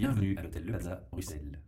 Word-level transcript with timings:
Bienvenue 0.00 0.34
à 0.38 0.42
l'hôtel 0.42 0.64
Le 0.64 0.70
Plaza, 0.70 1.02
Bruxelles. 1.12 1.60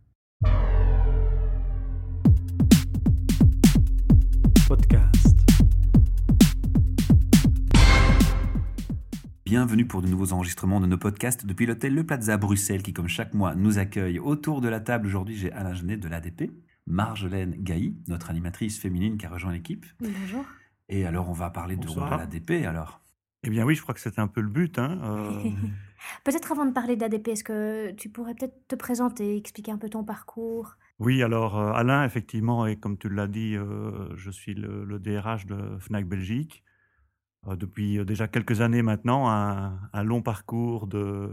Podcast. 4.67 5.37
Bienvenue 9.45 9.85
pour 9.85 10.01
de 10.01 10.07
nouveaux 10.07 10.33
enregistrements 10.33 10.79
de 10.79 10.87
nos 10.87 10.97
podcasts 10.97 11.45
depuis 11.45 11.67
l'hôtel 11.67 11.93
Le 11.93 12.03
Plaza, 12.03 12.37
Bruxelles, 12.37 12.81
qui, 12.81 12.91
comme 12.91 13.07
chaque 13.07 13.35
mois, 13.35 13.53
nous 13.53 13.77
accueille. 13.77 14.17
Autour 14.17 14.61
de 14.61 14.67
la 14.67 14.79
table, 14.79 15.05
aujourd'hui, 15.05 15.35
j'ai 15.35 15.51
Alain 15.51 15.75
Genet 15.75 15.97
de 15.97 16.07
l'ADP, 16.07 16.49
Marjolaine 16.87 17.51
Gailly, 17.59 17.95
notre 18.07 18.31
animatrice 18.31 18.79
féminine 18.79 19.19
qui 19.19 19.27
a 19.27 19.29
rejoint 19.29 19.51
l'équipe. 19.51 19.85
Bonjour. 19.99 20.43
Et 20.89 21.05
alors, 21.05 21.29
on 21.29 21.33
va 21.33 21.51
parler 21.51 21.75
de 21.75 21.85
l'ADP, 21.85 22.65
alors. 22.65 23.03
Eh 23.43 23.51
bien 23.51 23.63
oui, 23.63 23.75
je 23.75 23.83
crois 23.83 23.93
que 23.93 24.01
c'était 24.01 24.21
un 24.21 24.27
peu 24.27 24.41
le 24.41 24.49
but. 24.49 24.79
Hein. 24.79 24.99
euh, 25.03 25.49
Peut-être 26.23 26.51
avant 26.51 26.65
de 26.65 26.71
parler 26.71 26.95
d'ADP, 26.95 27.29
est-ce 27.29 27.43
que 27.43 27.91
tu 27.91 28.09
pourrais 28.09 28.35
peut-être 28.35 28.67
te 28.67 28.75
présenter, 28.75 29.37
expliquer 29.37 29.71
un 29.71 29.77
peu 29.77 29.89
ton 29.89 30.03
parcours? 30.03 30.75
Oui, 30.99 31.23
alors 31.23 31.59
euh, 31.59 31.73
Alain, 31.73 32.05
effectivement, 32.05 32.65
et 32.65 32.77
comme 32.77 32.97
tu 32.97 33.09
l'as 33.09 33.27
dit, 33.27 33.55
euh, 33.55 34.15
je 34.15 34.29
suis 34.31 34.53
le, 34.53 34.99
DRH 34.99 35.45
de 35.45 35.77
Fnac 35.79 36.07
Belgique. 36.07 36.63
Euh, 37.47 37.55
depuis 37.55 38.03
déjà 38.05 38.27
quelques 38.27 38.61
années 38.61 38.81
maintenant, 38.81 39.29
un, 39.29 40.03
long 40.03 40.21
parcours 40.21 40.87
de, 40.87 41.31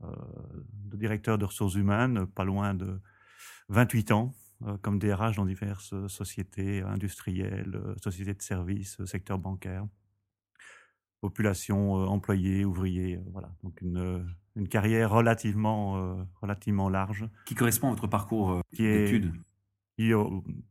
de 0.00 0.96
directeur 0.96 1.38
de 1.38 1.44
ressources 1.44 1.74
humaines, 1.74 2.26
pas 2.26 2.44
loin 2.44 2.74
de 2.74 3.00
28 3.68 4.10
ans, 4.12 4.34
comme 4.82 4.98
DRH 4.98 5.36
dans 5.36 5.44
diverses 5.44 5.94
sociétés 6.08 6.82
industrielles, 6.82 7.78
sociétés 8.02 8.34
de 8.34 8.42
services, 8.42 9.04
secteur 9.04 9.38
bancaire, 9.38 9.86
population, 11.28 12.00
euh, 12.00 12.06
employés, 12.06 12.64
ouvriers, 12.64 13.16
euh, 13.16 13.30
voilà. 13.32 13.50
Donc 13.62 13.80
une, 13.80 13.98
euh, 13.98 14.18
une 14.56 14.68
carrière 14.68 15.10
relativement, 15.10 16.26
relativement 16.40 16.88
large. 16.88 17.28
Qui 17.44 17.54
correspond 17.56 17.88
à 17.88 17.90
votre 17.90 18.06
parcours 18.06 18.62
d'études 18.72 19.32
qui, 19.96 20.12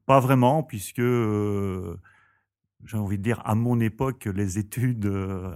pas 0.06 0.20
vraiment, 0.20 0.64
puisque 0.64 1.02
j'ai 1.02 2.98
envie 2.98 3.18
de 3.18 3.24
dire, 3.24 3.42
à 3.46 3.56
mon 3.56 3.80
époque, 3.82 4.26
les 4.26 4.58
études 4.58 5.06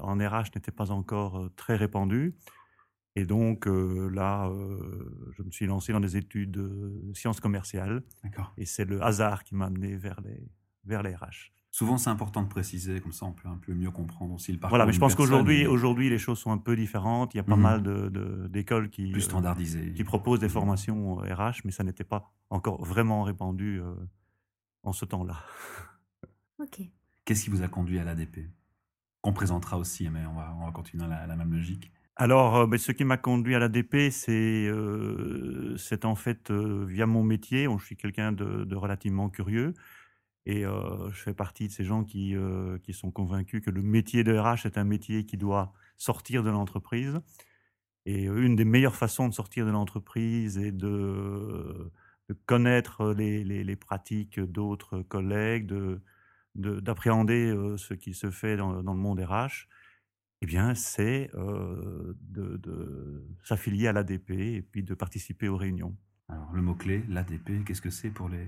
en 0.01 0.17
RH 0.17 0.51
n'étaient 0.55 0.71
pas 0.71 0.91
encore 0.91 1.49
très 1.55 1.77
répandues. 1.77 2.35
Et 3.17 3.25
donc 3.25 3.65
euh, 3.65 4.11
là, 4.13 4.47
euh, 4.47 5.31
je 5.35 5.41
me 5.41 5.49
suis 5.49 5.65
lancé 5.65 5.91
dans 5.91 5.99
des 5.99 6.17
études 6.17 6.51
de 6.51 7.11
sciences 7.15 7.39
commerciales. 7.39 8.03
Et 8.57 8.65
c'est 8.65 8.85
le 8.85 9.01
hasard 9.01 9.43
qui 9.43 9.55
m'a 9.55 9.65
amené 9.65 9.95
vers 9.95 10.21
les, 10.21 10.47
vers 10.85 11.01
les 11.01 11.15
RH. 11.15 11.51
Souvent, 11.77 11.99
c'est 11.99 12.09
important 12.09 12.41
de 12.41 12.47
préciser, 12.47 12.99
comme 13.01 13.11
ça, 13.11 13.27
on 13.27 13.33
peut 13.33 13.47
un 13.47 13.57
peu 13.59 13.71
mieux 13.71 13.91
comprendre 13.91 14.33
aussi 14.33 14.51
le 14.51 14.57
parcours. 14.57 14.71
Voilà, 14.71 14.87
mais 14.87 14.93
je 14.93 14.99
pense 14.99 15.13
qu'aujourd'hui, 15.13 15.67
aujourd'hui, 15.67 16.09
les 16.09 16.17
choses 16.17 16.39
sont 16.39 16.49
un 16.49 16.57
peu 16.57 16.75
différentes. 16.75 17.35
Il 17.35 17.37
y 17.37 17.39
a 17.39 17.43
pas 17.43 17.55
Mhm. 17.55 17.61
mal 17.61 17.83
de- 17.83 18.09
de- 18.09 18.47
d'écoles 18.47 18.89
qui, 18.89 19.11
plus 19.11 19.29
euh, 19.31 19.93
qui 19.95 20.03
proposent 20.03 20.39
des 20.39 20.49
formations 20.49 21.21
euh, 21.23 21.31
RH, 21.35 21.61
mais 21.65 21.71
ça 21.71 21.83
n'était 21.83 22.03
pas 22.03 22.33
encore 22.49 22.83
vraiment 22.83 23.21
répandu 23.21 23.79
euh, 23.79 23.93
en 24.81 24.91
ce 24.91 25.05
temps-là. 25.05 25.35
Ok. 26.59 26.81
Qu'est-ce 27.25 27.43
qui 27.43 27.51
vous 27.51 27.61
a 27.61 27.67
conduit 27.67 27.99
à 27.99 28.03
l'ADP 28.03 28.49
Qu'on 29.21 29.33
présentera 29.33 29.77
aussi, 29.77 30.09
mais 30.09 30.25
on 30.25 30.33
va, 30.33 30.57
on 30.59 30.65
va 30.65 30.71
continuer 30.71 31.05
la, 31.07 31.27
la 31.27 31.35
même 31.35 31.51
logique. 31.53 31.91
Alors, 32.15 32.55
euh, 32.55 32.65
ben, 32.65 32.79
ce 32.79 32.91
qui 32.91 33.03
m'a 33.03 33.17
conduit 33.17 33.53
à 33.53 33.59
l'ADP, 33.59 34.09
c'est 34.09 34.65
euh, 34.67 35.77
c'est 35.77 36.05
en 36.05 36.15
fait 36.15 36.49
euh, 36.49 36.85
via 36.89 37.05
mon 37.05 37.21
métier. 37.23 37.67
Je 37.77 37.85
suis 37.85 37.95
quelqu'un 37.97 38.31
de, 38.31 38.63
de 38.63 38.75
relativement 38.75 39.29
curieux 39.29 39.75
et 40.47 40.65
euh, 40.65 41.11
je 41.11 41.21
fais 41.21 41.33
partie 41.33 41.67
de 41.67 41.73
ces 41.73 41.83
gens 41.83 42.05
qui, 42.05 42.33
euh, 42.33 42.77
qui 42.79 42.93
sont 42.93 43.11
convaincus 43.11 43.61
que 43.61 43.69
le 43.69 43.81
métier 43.81 44.23
de 44.23 44.33
RH 44.33 44.65
est 44.65 44.77
un 44.77 44.85
métier 44.85 45.25
qui 45.25 45.35
doit 45.35 45.73
sortir 45.97 46.41
de 46.41 46.49
l'entreprise. 46.49 47.19
Et 48.05 48.29
euh, 48.29 48.41
une 48.41 48.55
des 48.55 48.63
meilleures 48.63 48.95
façons 48.95 49.27
de 49.27 49.33
sortir 49.33 49.65
de 49.65 49.71
l'entreprise 49.71 50.57
est 50.57 50.71
de, 50.71 51.91
de 52.29 52.33
connaître 52.45 53.11
les, 53.11 53.43
les- 53.43 53.75
pratiques 53.75 54.39
d'autres 54.39 55.01
collègues, 55.01 55.65
de- 55.65 55.99
de- 56.55 56.79
d'appréhender 56.79 57.47
euh, 57.49 57.75
ce 57.75 57.93
qui 57.93 58.13
se 58.13 58.31
fait 58.31 58.55
dans, 58.55 58.81
dans 58.83 58.93
le 58.93 59.01
monde 59.01 59.19
RH. 59.19 59.67
Eh 60.41 60.45
bien, 60.45 60.75
c'est 60.75 61.29
de, 61.33 62.15
de 62.57 63.27
s'affilier 63.43 63.87
à 63.87 63.91
l'ADP 63.91 64.29
et 64.29 64.61
puis 64.61 64.83
de 64.83 64.93
participer 64.93 65.49
aux 65.49 65.57
réunions. 65.57 65.97
Alors, 66.29 66.53
le 66.53 66.61
mot-clé, 66.61 67.03
l'ADP, 67.09 67.65
qu'est-ce 67.65 67.81
que 67.81 67.89
c'est 67.89 68.11
pour 68.11 68.29
les 68.29 68.47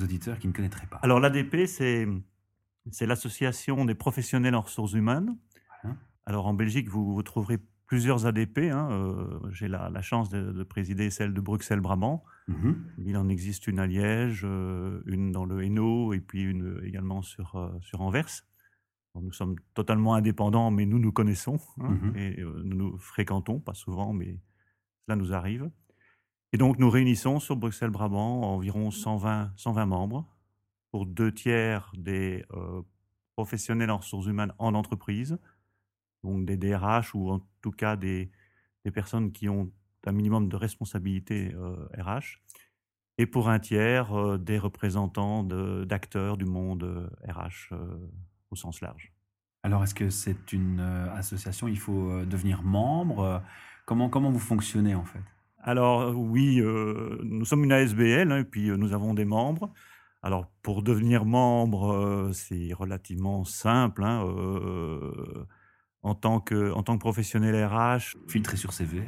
auditeurs 0.00 0.38
qui 0.38 0.48
ne 0.48 0.52
connaîtraient 0.52 0.86
pas 0.86 0.98
Alors, 1.02 1.20
l'ADP, 1.20 1.66
c'est, 1.66 2.06
l'association 3.00 3.84
des 3.84 3.94
professionnels 3.94 4.54
en 4.54 4.60
ressources 4.62 4.92
humaines. 4.92 5.36
Voilà. 5.82 5.96
Alors, 6.26 6.46
en 6.46 6.54
Belgique, 6.54 6.88
vous, 6.88 7.14
vous 7.14 7.22
trouverez 7.22 7.58
plusieurs 7.86 8.26
ADP. 8.26 8.58
hein. 8.72 8.88
Euh, 8.92 9.40
j'ai 9.50 9.66
la, 9.68 9.90
la 9.90 10.02
chance 10.02 10.28
de, 10.30 10.52
de 10.52 10.62
présider 10.62 11.10
celle 11.10 11.34
de 11.34 11.40
Bruxelles-Brabant. 11.40 12.22
Mhm. 12.48 12.84
Il 12.98 13.16
en 13.16 13.28
existe 13.28 13.66
une 13.66 13.78
à 13.80 13.86
Liège, 13.86 14.42
euh, 14.44 15.02
une 15.06 15.32
dans 15.32 15.44
le 15.44 15.62
Hainaut 15.62 16.12
et 16.14 16.20
puis 16.20 16.42
une 16.42 16.80
également 16.84 17.22
sur, 17.22 17.56
euh, 17.56 17.70
sur 17.80 18.00
Anvers. 18.00 18.28
Alors, 19.14 19.24
nous 19.24 19.32
sommes 19.32 19.56
totalement 19.74 20.14
indépendants, 20.14 20.70
mais 20.70 20.86
nous 20.86 21.00
nous 21.00 21.10
connaissons 21.12 21.58
hein, 21.80 21.90
Mhm. 21.90 22.16
et 22.16 22.40
euh, 22.40 22.62
nous 22.64 22.76
nous 22.76 22.98
fréquentons, 22.98 23.58
pas 23.58 23.74
souvent, 23.74 24.12
mais 24.12 24.38
cela 25.06 25.16
nous 25.16 25.32
arrive. 25.32 25.68
Et 26.52 26.58
donc 26.58 26.78
nous 26.78 26.90
réunissons 26.90 27.40
sur 27.40 27.56
Bruxelles-Brabant 27.56 28.42
environ 28.42 28.90
120, 28.90 29.52
120 29.56 29.86
membres 29.86 30.26
pour 30.90 31.06
deux 31.06 31.32
tiers 31.32 31.92
des 31.96 32.44
euh, 32.52 32.82
professionnels 33.36 33.90
en 33.90 33.98
ressources 33.98 34.26
humaines 34.26 34.52
en 34.58 34.74
entreprise, 34.74 35.38
donc 36.24 36.44
des 36.44 36.56
DRH 36.56 37.14
ou 37.14 37.30
en 37.30 37.40
tout 37.62 37.70
cas 37.70 37.96
des, 37.96 38.30
personnes 38.92 39.30
qui 39.30 39.48
ont 39.48 39.70
un 40.06 40.12
minimum 40.12 40.48
de 40.48 40.56
responsabilité 40.56 41.54
euh, 41.54 41.86
RH, 41.96 42.40
et 43.18 43.26
pour 43.26 43.48
un 43.48 43.60
tiers 43.60 44.12
euh, 44.12 44.38
des 44.38 44.58
représentants 44.58 45.44
d'acteurs 45.44 46.36
du 46.36 46.46
monde 46.46 46.82
euh, 46.82 47.08
RH 47.30 47.72
euh, 47.72 48.10
au 48.50 48.56
sens 48.56 48.80
large. 48.80 49.12
Alors, 49.62 49.84
est-ce 49.84 49.94
que 49.94 50.08
c'est 50.08 50.52
une 50.52 50.80
euh, 50.80 51.12
association 51.14 51.68
Il 51.68 51.78
faut 51.78 52.10
euh, 52.10 52.24
devenir 52.24 52.62
membre? 52.62 53.20
Euh, 53.20 53.38
comment, 53.84 54.08
comment 54.08 54.30
vous 54.30 54.38
fonctionnez, 54.38 54.94
en 54.94 55.04
fait? 55.04 55.22
Alors 55.62 56.14
oui, 56.16 56.60
euh, 56.60 57.18
nous 57.22 57.44
sommes 57.44 57.64
une 57.64 57.72
ASBL 57.72 58.32
hein, 58.32 58.38
et 58.38 58.44
puis 58.44 58.70
euh, 58.70 58.76
nous 58.76 58.92
avons 58.94 59.14
des 59.14 59.24
membres. 59.24 59.70
Alors 60.22 60.46
pour 60.62 60.82
devenir 60.82 61.24
membre, 61.24 61.92
euh, 61.92 62.32
c'est 62.32 62.72
relativement 62.72 63.44
simple. 63.44 64.04
hein, 64.04 64.24
en, 66.02 66.14
tant 66.14 66.40
que, 66.40 66.72
en 66.72 66.82
tant 66.82 66.94
que 66.94 67.00
professionnel 67.00 67.62
RH, 67.64 68.16
Filtrer 68.28 68.56
sur 68.56 68.72
CV 68.72 69.02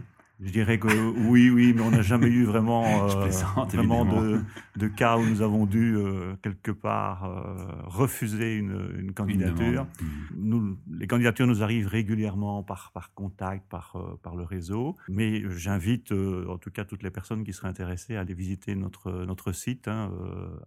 je 0.44 0.50
dirais 0.50 0.80
que 0.80 0.88
oui, 1.28 1.50
oui, 1.50 1.72
mais 1.72 1.82
on 1.82 1.92
n'a 1.92 2.02
jamais 2.02 2.26
eu 2.26 2.42
vraiment, 2.44 3.08
euh, 3.10 3.30
vraiment 3.68 4.04
de, 4.04 4.42
cas 4.88 5.16
où 5.16 5.24
nous 5.24 5.40
avons 5.40 5.66
dû 5.66 5.94
euh, 5.96 6.34
quelque 6.42 6.72
part 6.72 7.24
euh, 7.24 7.54
refuser 7.84 8.56
une, 8.56 9.12
candidature. 9.14 9.86
Nous, 10.34 10.76
les 10.90 11.06
candidatures 11.06 11.46
nous 11.46 11.62
arrivent 11.62 11.86
régulièrement 11.86 12.64
par, 12.64 12.90
par 12.92 13.14
contact, 13.14 13.68
par, 13.68 14.18
par 14.22 14.34
le 14.34 14.42
réseau. 14.42 14.96
Mais 15.08 15.48
j'invite 15.50 16.10
en 16.12 16.58
tout 16.58 16.72
cas 16.72 16.84
toutes 16.84 17.04
les 17.04 17.10
personnes 17.10 17.44
qui 17.44 17.52
seraient 17.52 17.68
intéressées 17.68 18.16
à 18.16 18.22
aller 18.22 18.34
visiter 18.34 18.74
notre, 18.74 19.12
notre 19.24 19.52
site, 19.52 19.86
hein, 19.86 20.10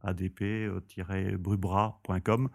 adp-brubra.com. 0.04 2.44
De 2.44 2.48
toute 2.48 2.54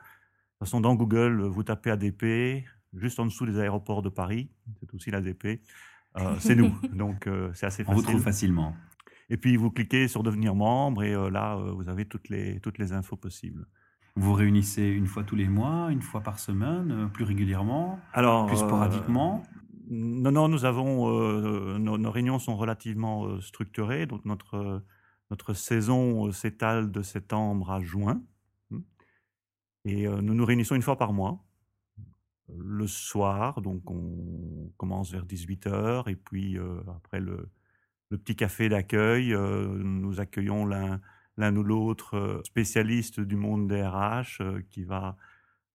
façon, 0.58 0.80
dans 0.80 0.94
Google, 0.94 1.42
vous 1.42 1.64
tapez 1.64 1.90
ADP, 1.90 2.64
juste 2.94 3.20
en 3.20 3.26
dessous 3.26 3.44
des 3.46 3.58
aéroports 3.58 4.02
de 4.02 4.08
Paris, 4.08 4.48
c'est 4.80 4.94
aussi 4.94 5.10
l'ADP. 5.10 5.60
Euh, 6.18 6.34
c'est 6.38 6.56
nous, 6.56 6.72
donc 6.92 7.26
euh, 7.26 7.50
c'est 7.54 7.66
assez 7.66 7.84
On 7.86 7.92
vous 7.92 8.00
facile. 8.00 8.08
trouve 8.10 8.22
facilement. 8.22 8.74
Et 9.28 9.36
puis 9.36 9.56
vous 9.56 9.70
cliquez 9.70 10.08
sur 10.08 10.22
devenir 10.22 10.54
membre 10.54 11.04
et 11.04 11.14
euh, 11.14 11.30
là 11.30 11.56
euh, 11.56 11.70
vous 11.72 11.88
avez 11.88 12.04
toutes 12.04 12.28
les, 12.28 12.58
toutes 12.60 12.78
les 12.78 12.92
infos 12.92 13.16
possibles. 13.16 13.66
Vous 14.16 14.32
réunissez 14.34 14.88
une 14.88 15.06
fois 15.06 15.22
tous 15.22 15.36
les 15.36 15.48
mois, 15.48 15.88
une 15.90 16.02
fois 16.02 16.20
par 16.20 16.40
semaine, 16.40 16.90
euh, 16.90 17.06
plus 17.06 17.24
régulièrement, 17.24 18.00
Alors, 18.12 18.46
plus 18.46 18.56
euh, 18.56 18.66
sporadiquement? 18.66 19.42
Non, 19.88 20.32
non, 20.32 20.48
nous 20.48 20.64
avons 20.64 21.08
euh, 21.16 21.78
nos, 21.78 21.96
nos 21.96 22.10
réunions 22.10 22.38
sont 22.38 22.56
relativement 22.56 23.26
euh, 23.26 23.40
structurées. 23.40 24.06
Donc 24.06 24.24
notre 24.24 24.82
notre 25.30 25.54
saison 25.54 26.26
euh, 26.26 26.32
s'étale 26.32 26.90
de 26.90 27.02
septembre 27.02 27.70
à 27.70 27.80
juin, 27.80 28.20
et 29.84 30.06
euh, 30.08 30.20
nous 30.20 30.34
nous 30.34 30.44
réunissons 30.44 30.74
une 30.74 30.82
fois 30.82 30.96
par 30.98 31.12
mois, 31.12 31.44
le 32.58 32.86
soir. 32.86 33.60
Donc 33.62 33.90
on 33.90 34.72
commence 34.76 35.12
vers 35.12 35.24
18 35.24 35.66
h 35.66 36.10
et 36.10 36.16
puis 36.16 36.58
après 36.88 37.20
le 37.20 37.48
petit 38.08 38.36
café 38.36 38.68
d'accueil, 38.68 39.34
nous 39.36 40.20
accueillons 40.20 40.66
l'un 40.66 41.56
ou 41.56 41.62
l'autre 41.62 42.40
spécialiste 42.44 43.20
du 43.20 43.36
monde 43.36 43.68
des 43.68 43.82
RH 43.82 44.62
qui 44.70 44.84
va 44.84 45.16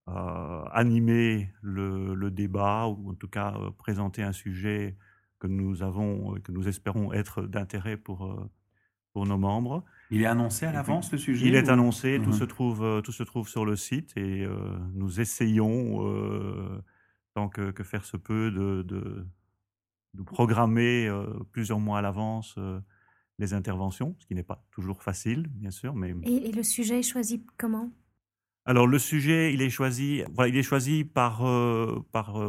animer 0.08 1.50
le, 1.62 2.30
débat 2.30 2.88
ou 2.88 3.12
en 3.12 3.16
tout 3.16 3.30
cas 3.30 3.56
présenter 3.78 4.22
un 4.22 4.34
sujet 4.34 4.98
que 5.40 5.48
nous 5.48 5.84
avons, 5.84 6.36
que 6.42 6.52
nous 6.52 6.68
espérons 6.68 7.14
être 7.14 7.44
d'intérêt 7.44 7.98
pour 7.98 8.50
nos 9.16 9.38
membres. 9.38 9.84
Il 10.12 10.22
est 10.22 10.26
annoncé 10.26 10.66
à 10.66 10.72
l'avance, 10.72 11.12
le 11.12 11.18
sujet 11.18 11.48
Il 11.48 11.56
est 11.56 11.68
ou- 11.68 11.72
annoncé, 11.72 12.20
tout, 12.24 12.30
Mhm. 12.30 12.34
se 12.38 12.44
trouve, 12.44 12.84
euh, 12.84 13.02
tout 13.02 13.12
se 13.12 13.24
trouve 13.24 13.48
sur 13.50 13.66
le 13.66 13.76
site 13.76 14.14
et 14.16 14.44
euh, 14.46 14.78
nous 14.94 15.20
essayons, 15.20 16.08
euh, 16.08 16.84
tant 17.34 17.50
que, 17.50 17.72
que 17.72 17.84
faire 17.84 18.06
se 18.06 18.18
peut, 18.18 18.52
de, 18.52 18.84
de, 18.84 19.26
nous 20.14 20.24
programmer 20.24 21.12
plusieurs 21.52 21.80
mois 21.80 22.00
à 22.00 22.02
l'avance 22.02 22.58
les 23.38 23.54
interventions, 23.54 24.16
ce 24.20 24.26
qui 24.26 24.34
n'est 24.34 24.44
pas 24.44 24.64
toujours 24.72 25.04
facile, 25.04 25.48
bien 25.56 25.72
sûr. 25.72 25.94
Mais... 25.94 26.16
Et, 26.24 26.54
le 26.54 26.64
sujet 26.64 27.00
est 27.00 27.04
choisi 27.04 27.46
comment? 27.58 27.92
Alors 28.64 28.88
le 28.88 28.98
sujet, 28.98 29.54
il 29.54 29.62
est 29.62 29.70
choisi, 29.70 30.24
voilà, 30.34 30.48
il 30.48 30.56
est 30.58 30.64
choisi 30.64 31.04
par 31.04 31.44
par 32.14 32.40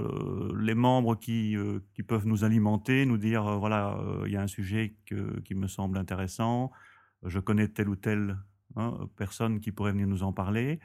les 0.56 0.74
membres 0.76 1.16
qui 1.16 1.56
qui 1.92 2.02
peuvent 2.04 2.26
nous 2.26 2.44
alimenter, 2.44 3.04
nous 3.04 3.18
dire 3.18 3.58
voilà, 3.58 3.98
il 4.26 4.30
y 4.32 4.36
a 4.36 4.42
un 4.42 4.46
sujet 4.46 4.94
qui 5.44 5.54
me 5.56 5.66
semble 5.66 5.98
intéressant, 5.98 6.70
je 7.24 7.38
connais 7.38 7.68
telle 7.68 7.88
ou 7.88 7.96
telle 7.96 8.38
hein, 8.76 9.08
personne 9.16 9.60
qui 9.60 9.72
pourrait 9.72 9.92
venir 9.92 10.06
nous 10.06 10.22
en 10.22 10.32
parler. 10.32 10.80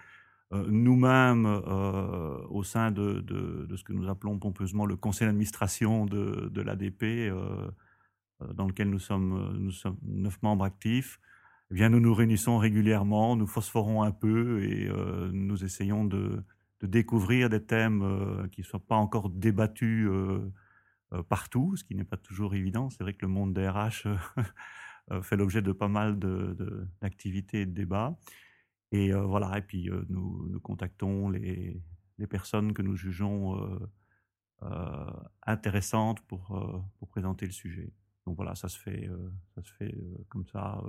Euh, 0.54 0.66
nous-mêmes, 0.68 1.45
euh, 1.45 2.38
au 2.50 2.63
sein 2.63 2.92
de, 2.92 3.24
ce 3.75 3.83
que 3.83 3.94
nous 3.94 4.10
appelons 4.10 4.38
pompeusement 4.38 4.86
le 4.86 4.98
conseil 4.98 5.28
d'administration 5.28 6.06
de, 6.06 6.62
l'ADP, 6.62 7.04
euh, 7.04 7.72
dans 8.54 8.68
lequel 8.68 8.89
nous 8.89 9.00
sommes, 9.00 9.69
neuf 10.04 10.42
membres 10.42 10.66
actifs, 10.66 11.19
eh 11.72 11.75
bien, 11.75 11.89
nous 11.89 12.01
nous 12.01 12.13
réunissons 12.13 12.57
régulièrement, 12.57 13.38
nous 13.38 13.48
phosphorons 13.48 14.04
un 14.04 14.12
peu 14.12 14.62
et 14.63 14.89
nous 15.31 15.63
essayons 15.63 16.06
de, 16.06 16.44
découvrir 16.81 17.48
des 17.50 17.63
thèmes 17.63 18.50
qui 18.51 18.62
ne 18.62 18.66
soient 18.66 18.86
pas 18.86 18.95
encore 18.95 19.30
débattus 19.30 20.10
partout, 21.30 21.78
ce 21.78 21.83
qui 21.83 21.95
n'est 21.95 22.04
pas 22.04 22.18
toujours 22.18 22.56
évident. 22.56 22.89
C'est 22.89 23.04
vrai 23.04 23.13
que 23.13 23.22
le 23.22 23.31
monde 23.31 23.54
des 23.54 23.69
RH 23.69 24.07
fait 25.21 25.36
l'objet 25.36 25.62
de 25.62 25.71
pas 25.71 25.88
mal 25.88 26.18
d'activités 27.01 27.62
et 27.62 27.65
de 27.65 27.71
débats. 27.71 28.18
Et 28.92 29.13
voilà, 29.13 29.57
et 29.57 29.62
puis 29.62 29.89
nous, 30.09 30.48
nous, 30.50 30.59
contactons 30.59 31.30
les, 31.30 31.81
personnes 32.30 32.74
que 32.74 32.81
nous 32.81 32.95
jugeons 32.95 33.80
intéressantes 35.44 36.21
pour, 36.21 36.89
pour 37.00 37.07
présenter 37.09 37.45
le 37.45 37.51
sujet. 37.51 37.92
Donc 38.25 38.36
voilà, 38.36 38.56
ça 38.56 38.69
se 38.69 38.77
fait, 38.80 39.09
ça 39.56 39.63
se 39.63 39.74
fait 39.74 39.95
comme 40.30 40.45
ça 40.48 40.81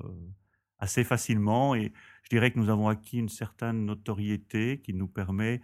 assez 0.78 1.04
facilement. 1.04 1.74
Et 1.74 1.92
je 2.24 2.28
dirais 2.28 2.50
que 2.50 2.58
nous 2.58 2.68
avons 2.68 2.88
acquis 2.88 3.18
une 3.18 3.28
certaine 3.28 3.86
notoriété 3.86 4.80
qui 4.80 4.92
nous 4.94 5.08
permet 5.08 5.60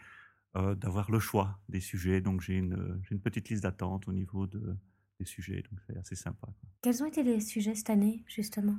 d'avoir 0.55 1.11
le 1.11 1.19
choix 1.19 1.59
des 1.69 1.81
sujets. 1.81 2.21
Donc 2.21 2.41
j'ai 2.41 2.55
une, 2.55 3.01
une, 3.11 3.21
petite 3.21 3.49
liste 3.49 3.65
d'attente 3.65 4.09
au 4.09 4.13
niveau 4.13 4.47
de, 4.47 4.77
des 5.19 5.25
sujets, 5.25 5.63
donc 5.71 5.81
c'est 5.87 5.97
assez 5.97 6.15
sympa. 6.15 6.49
Quels 6.81 7.03
ont 7.03 7.07
été 7.07 7.23
les 7.25 7.41
sujets 7.41 7.75
cette 7.75 7.91
année, 7.91 8.23
justement? 8.29 8.79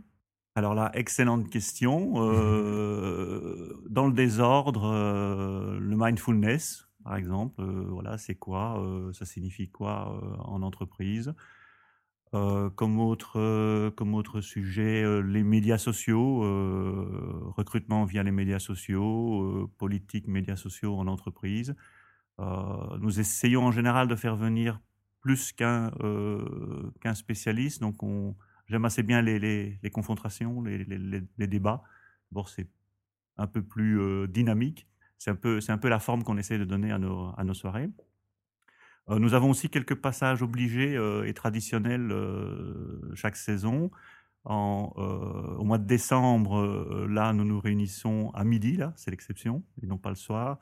Alors 0.55 0.73
là, 0.73 0.91
excellente 0.93 1.49
question. 1.49 2.13
Euh, 2.17 3.81
dans 3.89 4.07
le 4.07 4.13
désordre, 4.13 4.85
euh, 4.85 5.77
le 5.79 5.95
mindfulness, 5.97 6.87
par 7.03 7.15
exemple, 7.15 7.61
euh, 7.61 7.85
voilà, 7.89 8.17
c'est 8.17 8.35
quoi 8.35 8.81
Ça 9.13 9.25
signifie 9.25 9.69
quoi 9.69 10.21
en 10.39 10.61
entreprise? 10.61 11.33
Comme, 12.31 12.99
autre, 12.99 13.89
comme 13.95 14.13
autre 14.13 14.39
sujet, 14.41 15.03
les 15.23 15.41
médias 15.41 15.79
sociaux, 15.79 16.41
recrutement 17.55 18.05
via 18.05 18.21
les 18.21 18.31
médias 18.31 18.59
sociaux, 18.59 19.71
politique 19.79 20.27
médias 20.27 20.55
sociaux 20.55 20.95
en 20.95 21.07
entreprise. 21.07 21.75
nous 22.37 23.19
essayons 23.19 23.63
en 23.63 23.71
général 23.71 24.07
de 24.07 24.15
faire 24.15 24.35
venir 24.35 24.79
plus 25.21 25.51
qu'un 25.51 25.91
qu'un 27.01 27.13
spécialiste, 27.13 27.81
donc 27.81 28.01
on, 28.03 28.35
J'aime 28.69 28.85
assez 28.85 29.01
bien 29.01 29.21
les, 29.23 29.39
les, 29.39 29.89
confrontations, 29.89 30.61
les, 30.61 30.85
les 30.85 31.47
débats. 31.47 31.81
Bon, 32.31 32.45
c'est 32.45 32.67
un 33.37 33.47
peu 33.47 33.63
plus 33.63 33.99
euh, 33.99 34.27
dynamique. 34.27 34.87
C'est 35.17 35.31
un, 35.31 35.35
peu, 35.35 35.59
un 35.67 35.77
peu 35.77 35.89
la 35.89 35.99
forme 35.99 36.23
qu'on 36.23 36.37
essaie 36.37 36.59
de 36.59 36.65
donner 36.65 36.91
à 36.91 36.99
nos, 36.99 37.33
à 37.35 37.43
nos 37.43 37.55
soirées. 37.55 37.89
Euh, 39.09 39.17
nous 39.17 39.33
avons 39.33 39.49
aussi 39.49 39.69
quelques 39.69 39.95
passages 39.95 40.43
obligés 40.43 40.95
euh, 40.95 41.25
et 41.25 41.33
traditionnels 41.33 42.13
chaque 43.15 43.35
saison. 43.35 43.89
En, 44.45 44.93
au 45.59 45.65
mois 45.65 45.77
de 45.77 45.85
décembre, 45.85 47.05
là, 47.09 47.33
nous 47.33 47.43
nous 47.43 47.59
réunissons 47.59 48.31
à 48.33 48.45
midi, 48.45 48.77
là, 48.77 48.93
c'est 48.95 49.11
l'exception, 49.11 49.63
et 49.81 49.85
non 49.85 49.97
pas 49.97 50.09
le 50.09 50.15
soir, 50.15 50.59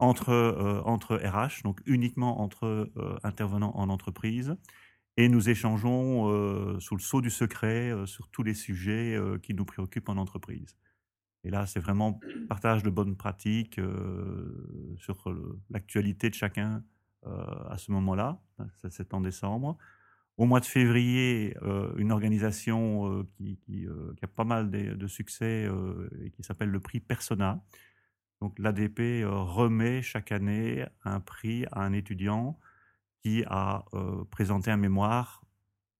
entre, 0.00 0.82
entre 0.84 1.16
RH, 1.16 1.62
donc 1.62 1.80
uniquement 1.86 2.40
entre 2.40 2.90
intervenants 3.22 3.72
en 3.76 3.88
entreprise 3.88 4.56
et 5.16 5.28
nous 5.28 5.50
échangeons 5.50 6.30
euh, 6.30 6.80
sous 6.80 6.96
le 6.96 7.02
sceau 7.02 7.20
du 7.20 7.30
secret 7.30 7.90
euh, 7.90 8.06
sur 8.06 8.28
tous 8.28 8.42
les 8.42 8.54
sujets 8.54 9.14
euh, 9.14 9.38
qui 9.38 9.52
nous 9.52 9.64
préoccupent 9.64 10.08
en 10.08 10.16
entreprise. 10.16 10.76
Et 11.44 11.50
là, 11.50 11.66
c'est 11.66 11.80
vraiment 11.80 12.20
partage 12.48 12.82
de 12.82 12.90
bonnes 12.90 13.16
pratiques 13.16 13.80
sur 14.98 15.34
l'actualité 15.70 16.28
de 16.28 16.34
chacun 16.34 16.84
à 17.24 17.78
ce 17.78 17.92
moment-là. 17.92 18.42
C'est 18.90 19.14
en 19.14 19.22
décembre. 19.22 19.78
Au 20.36 20.44
mois 20.44 20.60
de 20.60 20.66
février, 20.66 21.56
une 21.96 22.12
organisation 22.12 23.26
qui, 23.38 23.56
qui, 23.56 23.86
a 24.20 24.26
pas 24.26 24.44
mal 24.44 24.70
de, 24.70 24.92
de 24.92 25.06
succès 25.06 25.66
et 26.22 26.30
qui 26.30 26.42
s'appelle 26.42 26.68
le 26.68 26.80
prix 26.80 27.00
Persona. 27.00 27.64
Donc 28.40 28.58
l'ADP 28.58 29.24
remet 29.26 30.02
chaque 30.02 30.32
année 30.32 30.84
un 31.04 31.20
prix 31.20 31.66
à 31.72 31.82
un 31.82 31.92
étudiant 31.92 32.58
qui 33.22 33.44
a 33.46 33.84
euh, 33.94 34.24
présenté 34.30 34.70
un 34.70 34.76
mémoire 34.76 35.42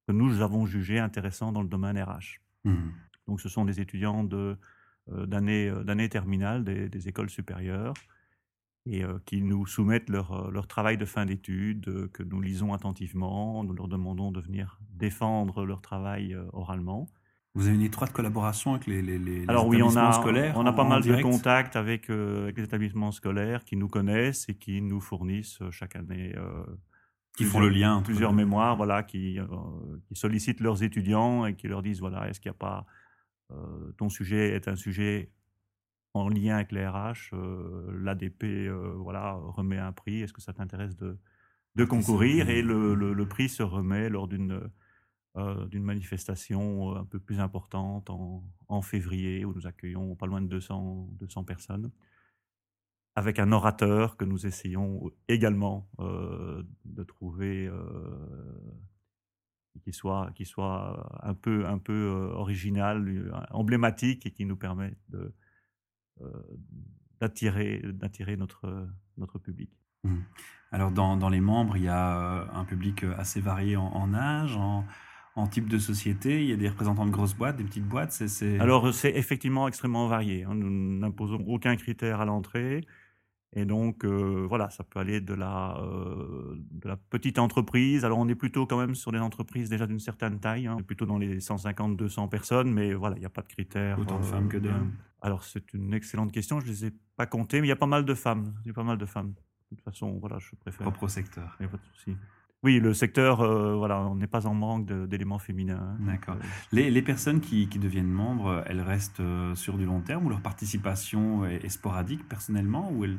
que 0.06 0.12
nous 0.12 0.40
avons 0.40 0.66
jugé 0.66 0.98
intéressant 0.98 1.52
dans 1.52 1.62
le 1.62 1.68
domaine 1.68 1.98
RH. 2.02 2.40
Mmh. 2.64 2.76
Donc 3.26 3.40
ce 3.40 3.48
sont 3.48 3.64
des 3.64 3.80
étudiants 3.80 4.24
de, 4.24 4.56
euh, 5.12 5.26
d'année, 5.26 5.68
euh, 5.68 5.84
d'année 5.84 6.08
terminale 6.08 6.64
des, 6.64 7.08
écoles 7.08 7.30
supérieures 7.30 7.94
et 8.86 9.04
qui 9.26 9.42
nous 9.42 9.66
soumettent 9.66 10.08
leur, 10.08 10.50
leur 10.50 10.66
travail 10.66 10.96
de 10.96 11.04
fin 11.04 11.26
d'études, 11.26 12.10
que 12.12 12.22
nous 12.22 12.40
lisons 12.40 12.72
attentivement, 12.72 13.62
nous 13.62 13.74
leur 13.74 13.88
demandons 13.88 14.32
de 14.32 14.40
venir 14.40 14.80
défendre 14.94 15.66
leur 15.66 15.82
travail 15.82 16.34
oralement. 16.54 17.06
Vous 17.60 17.66
avez 17.66 17.76
une 17.76 17.82
étroite 17.82 18.12
collaboration 18.12 18.74
avec 18.74 18.86
les, 18.86 19.02
les, 19.02 19.18
les 19.18 19.44
Alors 19.48 19.66
oui, 19.66 19.82
on 19.82 19.94
a, 19.96 20.12
scolaires 20.12 20.54
On 20.56 20.64
a 20.64 20.72
pas 20.72 20.84
mal 20.84 21.02
de 21.02 21.20
contacts 21.20 21.76
avec, 21.76 22.08
avec, 22.08 22.56
les 22.56 22.64
établissements 22.64 23.12
scolaires 23.12 23.64
qui 23.64 23.76
nous 23.76 23.88
connaissent 23.88 24.48
et 24.48 24.54
qui 24.54 24.80
nous 24.80 25.00
fournissent 25.00 25.60
chaque 25.70 25.94
année 25.94 26.34
qui 27.36 27.44
font 27.44 27.60
le 27.60 27.68
lien. 27.68 28.02
Plusieurs 28.02 28.32
mémoires, 28.32 28.76
voilà, 28.76 29.02
qui, 29.02 29.38
euh, 29.38 29.46
qui, 30.06 30.14
sollicitent 30.14 30.60
leurs 30.60 30.82
étudiants 30.82 31.46
et 31.46 31.54
qui 31.54 31.68
leur 31.68 31.82
disent, 31.82 32.00
voilà, 32.00 32.28
est-ce 32.28 32.40
qu'il 32.40 32.50
n'y 32.50 32.56
a 32.56 32.58
pas, 32.58 32.86
euh, 33.52 33.92
ton 33.96 34.08
sujet 34.08 34.54
est 34.54 34.68
un 34.68 34.76
sujet 34.76 35.30
en 36.12 36.28
lien 36.28 36.56
avec 36.56 36.72
les 36.72 36.86
RH, 36.86 37.32
euh, 37.32 38.00
l'ADP, 38.02 38.68
voilà, 38.96 39.34
remet 39.34 39.78
un 39.78 39.92
prix, 39.92 40.22
est-ce 40.22 40.32
que 40.32 40.42
ça 40.42 40.52
t'intéresse 40.52 40.96
de, 40.96 41.18
de 41.76 41.84
concourir? 41.84 42.50
Et 42.50 42.62
le, 42.62 42.94
le, 42.94 43.26
prix 43.26 43.48
se 43.48 43.62
remet 43.62 44.08
lors 44.08 44.26
d'une 44.26 44.60
d'une 45.36 45.84
manifestation 45.84 46.96
un 46.96 47.04
peu 47.04 47.20
plus 47.20 47.38
importante 47.38 48.10
en, 48.10 48.42
en, 48.66 48.82
février, 48.82 49.44
où 49.44 49.54
nous 49.54 49.66
accueillons 49.66 50.16
pas 50.16 50.26
loin 50.26 50.42
de 50.42 50.48
200, 50.48 51.08
200 51.20 51.44
personnes 51.44 51.92
avec 53.16 53.38
un 53.38 53.52
orateur 53.52 54.16
que 54.16 54.24
nous 54.24 54.46
essayons 54.46 55.10
également 55.28 55.88
euh, 55.98 56.62
de 56.84 57.02
trouver 57.02 57.66
euh, 57.66 57.76
qui 59.82 59.92
soit 59.92 60.30
qui 60.34 60.44
soit 60.44 61.20
un 61.22 61.34
peu 61.34 61.66
un 61.66 61.78
peu 61.78 61.92
euh, 61.92 62.32
original, 62.32 63.32
emblématique 63.50 64.26
et 64.26 64.30
qui 64.30 64.44
nous 64.44 64.56
permet 64.56 64.96
de 65.08 65.34
d'attirer 67.20 67.80
d'attirer 67.92 68.36
notre 68.36 68.88
notre 69.16 69.38
public. 69.38 69.70
Mmh. 70.04 70.16
Alors 70.72 70.90
dans, 70.90 71.16
dans, 71.16 71.28
les 71.28 71.40
membres, 71.40 71.76
il 71.76 71.84
y 71.84 71.88
a 71.88 72.48
un 72.54 72.64
public 72.64 73.04
assez 73.04 73.40
varié 73.40 73.76
en, 73.76 74.14
âge, 74.14 74.56
en, 74.56 74.84
en, 75.36 75.46
type 75.46 75.68
de 75.68 75.78
société. 75.78 76.42
Il 76.42 76.50
y 76.50 76.52
a 76.52 76.56
des 76.56 76.68
représentants 76.68 77.06
de 77.06 77.10
grosses 77.10 77.34
boîtes, 77.34 77.56
des 77.56 77.64
petites 77.64 77.86
boîtes. 77.86 78.12
C'est, 78.12 78.58
Alors 78.60 78.92
c'est 78.94 79.10
effectivement 79.16 79.68
extrêmement 79.68 80.06
varié. 80.06 80.44
Hein. 80.44 80.54
Nous 80.54 80.98
n'imposons 80.98 81.44
aucun 81.46 81.76
critère 81.76 82.20
à 82.20 82.24
l'entrée. 82.24 82.86
Et 83.52 83.64
donc, 83.64 84.04
euh, 84.04 84.46
voilà, 84.48 84.70
ça 84.70 84.84
peut 84.84 85.00
aller 85.00 85.20
de 85.20 85.34
la, 85.34 85.76
euh, 85.78 86.54
de 86.70 86.88
la 86.88 86.96
petite 86.96 87.38
entreprise. 87.38 88.04
Alors, 88.04 88.18
on 88.18 88.28
est 88.28 88.36
plutôt 88.36 88.64
quand 88.64 88.78
même 88.78 88.94
sur 88.94 89.10
des 89.10 89.18
entreprises 89.18 89.68
déjà 89.68 89.88
d'une 89.88 89.98
certaine 89.98 90.38
taille, 90.38 90.68
hein, 90.68 90.76
plutôt 90.86 91.04
dans 91.04 91.18
les 91.18 91.40
150-200 91.40 92.28
personnes, 92.28 92.72
mais 92.72 92.94
voilà, 92.94 93.16
il 93.16 93.20
n'y 93.20 93.26
a 93.26 93.30
pas 93.30 93.42
de 93.42 93.48
critères. 93.48 93.98
Autant 93.98 94.20
de 94.20 94.24
femmes 94.24 94.48
que 94.48 94.56
d'hommes 94.56 94.92
Alors, 95.20 95.42
c'est 95.42 95.74
une 95.74 95.92
excellente 95.94 96.30
question. 96.30 96.60
Je 96.60 96.66
ne 96.66 96.70
les 96.70 96.84
ai 96.86 96.92
pas 97.16 97.26
comptées, 97.26 97.60
mais 97.60 97.66
il 97.66 97.70
y 97.70 97.72
a 97.72 97.76
pas 97.76 97.86
mal 97.86 98.04
de 98.04 98.14
femmes. 98.14 98.54
Il 98.64 98.68
y 98.68 98.70
a 98.70 98.74
pas 98.74 98.84
mal 98.84 98.98
de 98.98 99.06
femmes. 99.06 99.34
De 99.70 99.76
toute 99.76 99.84
façon, 99.84 100.16
voilà, 100.20 100.38
je 100.38 100.54
préfère. 100.54 100.82
Propre 100.82 101.08
secteur. 101.08 101.56
Il 101.58 101.64
n'y 101.64 101.68
a 101.68 101.70
pas 101.70 101.78
de 101.78 101.96
souci. 101.96 102.16
Oui, 102.62 102.78
le 102.78 102.92
secteur, 102.92 103.40
euh, 103.40 103.74
voilà, 103.74 104.00
on 104.02 104.16
n'est 104.16 104.26
pas 104.26 104.46
en 104.46 104.54
manque 104.54 104.84
d'éléments 104.84 105.38
féminins. 105.38 105.80
Hein, 105.80 105.96
D'accord. 106.00 106.36
les, 106.72 106.90
les, 106.90 107.02
personnes 107.02 107.40
qui, 107.40 107.68
qui, 107.68 107.78
deviennent 107.78 108.10
membres, 108.10 108.62
elles 108.66 108.82
restent 108.82 109.22
sur 109.54 109.78
du 109.78 109.86
long 109.86 110.00
terme 110.00 110.26
ou 110.26 110.28
leur 110.28 110.42
participation 110.42 111.46
est, 111.46 111.64
est 111.64 111.70
sporadique 111.70 112.28
personnellement 112.28 112.92
ou 112.92 113.04
elles, 113.04 113.18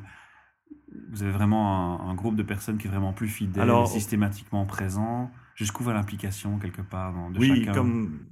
vous 1.11 1.23
avez 1.23 1.31
vraiment 1.31 2.01
un, 2.01 2.13
groupe 2.15 2.35
de 2.35 2.43
personnes 2.43 2.77
qui 2.77 2.87
est 2.87 2.89
vraiment 2.89 3.13
plus 3.13 3.27
fidèle, 3.27 3.63
Alors, 3.63 3.87
systématiquement 3.87 4.65
présent. 4.65 5.31
Jusqu'où 5.55 5.83
va 5.83 5.93
l'implication 5.93 6.57
quelque 6.59 6.81
part 6.81 7.13
dans, 7.13 7.29
de 7.29 7.39
oui, 7.39 7.65
comme, 7.73 8.25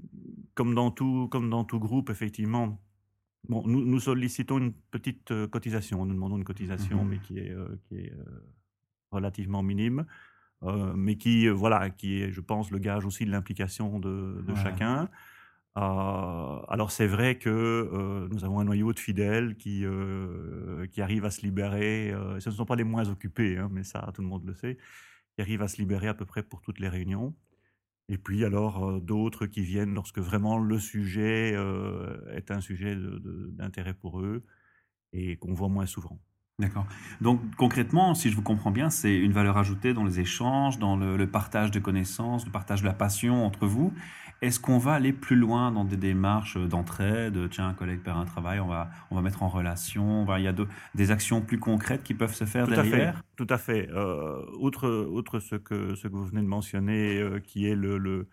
comme, 0.55 0.73
dans 0.73 0.91
tout, 0.91 1.27
comme 1.29 1.49
dans 1.49 1.63
tout 1.63 1.79
groupe, 1.79 2.09
effectivement. 2.09 2.79
Bon, 3.47 3.63
nous, 3.65 3.85
nous 3.85 3.99
sollicitons 3.99 4.57
une 4.57 4.73
petite 4.73 5.31
euh, 5.31 5.47
cotisation. 5.47 6.05
Nous 6.05 6.13
demandons 6.13 6.37
une 6.37 6.43
cotisation, 6.43 7.03
mhm. 7.03 7.09
mais 7.09 7.19
qui 7.19 7.39
est, 7.39 7.51
euh, 7.51 7.79
qui 7.83 7.97
est 7.97 8.11
euh, 8.11 8.53
relativement 9.11 9.63
minime. 9.63 10.05
Mais 10.61 11.15
qui, 11.15 11.47
voilà, 11.47 11.89
qui 11.89 12.21
est, 12.21 12.31
je 12.31 12.41
pense, 12.41 12.71
le 12.71 12.79
gage 12.79 13.05
aussi 13.05 13.25
de 13.25 13.31
l'implication 13.31 13.99
de, 13.99 14.43
chacun. 14.55 15.09
alors 15.75 16.91
c'est 16.91 17.07
vrai 17.07 17.37
que 17.37 18.27
nous 18.31 18.43
avons 18.43 18.59
un 18.59 18.65
noyau 18.65 18.93
de 18.93 18.99
fidèles 18.99 19.55
qui, 19.55 19.85
qui 20.91 21.01
arrivent 21.01 21.25
à 21.25 21.31
se 21.31 21.41
libérer. 21.41 22.13
ce 22.39 22.49
ne 22.49 22.53
sont 22.53 22.65
pas 22.65 22.75
les 22.75 22.83
moins 22.83 23.07
occupés, 23.09 23.57
hein, 23.57 23.69
mais 23.71 23.83
ça 23.83 24.11
tout 24.13 24.21
le 24.21 24.27
monde 24.27 24.45
le 24.45 24.53
sait, 24.53 24.77
qui 25.35 25.41
arrivent 25.41 25.61
à 25.61 25.67
se 25.67 25.77
libérer 25.77 26.07
à 26.07 26.13
peu 26.13 26.25
près 26.25 26.43
pour 26.43 26.61
toutes 26.61 26.79
les 26.79 26.89
réunions. 26.89 27.33
Et 28.09 28.17
puis 28.17 28.43
alors 28.43 28.99
d'autres 29.01 29.45
qui 29.45 29.61
viennent 29.61 29.93
lorsque 29.93 30.19
vraiment 30.19 30.57
le 30.57 30.79
sujet 30.79 31.55
est 32.33 32.51
un 32.51 32.59
sujet 32.59 32.97
d'intérêt 32.97 33.93
pour 33.93 34.19
eux 34.19 34.43
et 35.13 35.37
qu'on 35.37 35.53
voit 35.53 35.69
moins 35.69 35.85
souvent. 35.85 36.19
D'accord. 36.59 36.85
Donc 37.21 37.39
concrètement, 37.55 38.13
si 38.13 38.29
je 38.29 38.35
vous 38.35 38.41
comprends 38.41 38.71
bien, 38.71 38.89
c'est 38.89 39.15
une 39.15 39.31
valeur 39.31 39.57
ajoutée 39.57 39.93
dans 39.93 40.03
les 40.03 40.19
échanges, 40.19 40.77
dans 40.77 40.97
le, 40.97 41.25
partage 41.25 41.71
de 41.71 41.79
connaissances, 41.79 42.45
le 42.45 42.51
partage 42.51 42.81
de 42.81 42.85
la 42.85 42.93
passion 42.93 43.45
entre 43.45 43.65
vous. 43.65 43.93
Est-ce 44.41 44.59
qu'on 44.59 44.77
va 44.77 44.93
aller 44.93 45.11
plus 45.11 45.35
loin 45.35 45.71
dans 45.71 45.83
des 45.83 45.97
démarches 45.97 46.57
d'entraide 46.57 47.49
Tiens, 47.49 47.69
un 47.69 47.73
collègue 47.73 48.01
perd 48.01 48.17
un 48.17 48.25
travail, 48.25 48.59
on 48.59 48.67
va, 48.67 48.89
on 49.11 49.15
va 49.15 49.21
mettre 49.21 49.43
en 49.43 49.49
relation. 49.49 50.25
il 50.37 50.43
y 50.43 50.47
a 50.47 50.55
des 50.95 51.11
actions 51.11 51.41
plus 51.41 51.59
concrètes 51.59 52.03
qui 52.03 52.13
peuvent 52.13 52.33
se 52.33 52.45
faire 52.45 52.65
tout 52.65 52.71
derrière 52.71 53.09
à 53.09 53.13
fait, 53.13 53.23
Tout 53.35 53.47
à 53.49 53.57
fait. 53.57 53.89
Euh, 53.91 54.41
outre, 54.59 54.89
outre 54.89 55.39
ce, 55.39 55.55
que, 55.55 55.95
ce 55.95 56.07
que 56.07 56.13
vous 56.13 56.25
venez 56.25 56.41
de 56.41 56.47
mentionner, 56.47 57.19
euh, 57.19 57.39
qui 57.39 57.67
est 57.67 57.75
le, 57.75 57.97
le 57.97 58.27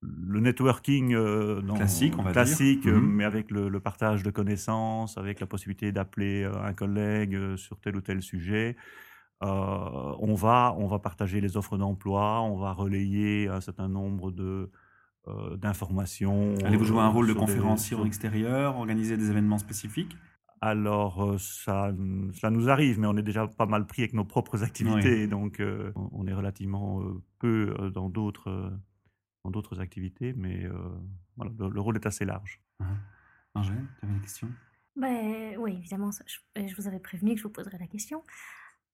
le 0.00 0.40
networking 0.40 1.14
euh, 1.14 1.60
classique, 1.74 2.14
on 2.18 2.22
va 2.22 2.32
classique 2.32 2.82
dire. 2.82 2.94
Mhm. 2.94 3.12
mais 3.14 3.24
avec 3.24 3.50
le, 3.50 3.80
partage 3.80 4.22
de 4.22 4.30
connaissances, 4.30 5.18
avec 5.18 5.40
la 5.40 5.46
possibilité 5.46 5.92
d'appeler 5.92 6.44
euh, 6.44 6.62
un 6.62 6.72
collègue 6.72 7.34
euh, 7.34 7.56
sur 7.56 7.80
tel 7.80 7.96
ou 7.96 8.00
tel 8.00 8.22
sujet. 8.22 8.76
on, 9.40 10.34
va, 10.34 10.74
on 10.78 10.86
va 10.86 10.98
partager 10.98 11.40
les 11.40 11.56
offres 11.56 11.78
d'emploi, 11.78 12.42
on 12.42 12.56
va 12.56 12.72
relayer 12.72 13.48
un 13.48 13.60
certain 13.60 13.88
nombre 13.88 14.30
de, 14.30 14.70
d'informations. 15.56 16.54
Allez-vous 16.64 16.84
jouer 16.84 17.00
un 17.00 17.08
rôle 17.08 17.28
de 17.28 17.34
conférencier 17.34 17.96
en 17.96 18.04
extérieur, 18.04 18.76
organiser 18.76 19.16
des 19.16 19.30
événements 19.30 19.58
spécifiques? 19.58 20.16
Alors, 20.60 21.36
ça, 21.38 21.92
ça 22.32 22.50
nous 22.50 22.68
arrive, 22.68 22.98
mais 22.98 23.06
on 23.06 23.16
est 23.16 23.22
déjà 23.22 23.46
pas 23.46 23.66
mal 23.66 23.86
pris 23.86 24.02
avec 24.02 24.12
nos 24.12 24.24
propres 24.24 24.64
activités, 24.64 25.28
donc 25.28 25.62
on 25.94 26.26
est 26.26 26.34
relativement 26.34 27.00
peu 27.38 27.92
dans 27.94 28.08
d'autres 28.08 28.72
d'autres 29.44 29.80
activités, 29.80 30.32
mais 30.36 30.64
euh, 30.64 30.72
voilà, 31.36 31.52
le, 31.58 31.80
rôle 31.80 31.96
est 31.96 32.06
assez 32.06 32.24
large. 32.24 32.60
Uh 32.80 32.84
Angèle, 33.54 33.86
tu 33.98 34.04
avais 34.04 34.14
une 34.14 34.20
question? 34.20 34.48
Ben, 34.94 35.56
Oui, 35.58 35.72
évidemment, 35.78 36.10
je, 36.56 36.74
vous 36.76 36.86
avais 36.86 37.00
prévenu 37.00 37.32
que 37.32 37.38
je 37.38 37.42
vous 37.44 37.52
poserais 37.52 37.78
la 37.78 37.86
question. 37.86 38.22